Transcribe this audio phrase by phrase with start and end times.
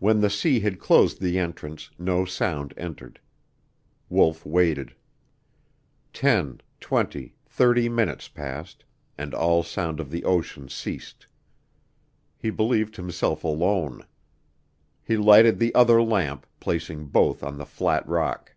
[0.00, 3.20] When the sea had closed the entrance, no sound entered.
[4.08, 4.96] Wolf waited.
[6.12, 8.82] Ten, twenty, thirty minutes passed,
[9.16, 11.28] and all sound of the ocean ceased.
[12.36, 14.04] He believed himself alone.
[15.04, 18.56] He lighted the other lamp, placing both on the flat rock.